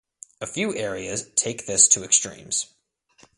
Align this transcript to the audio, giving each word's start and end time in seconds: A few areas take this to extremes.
A 0.41 0.47
few 0.47 0.75
areas 0.75 1.29
take 1.35 1.67
this 1.67 1.87
to 1.89 2.03
extremes. 2.03 2.73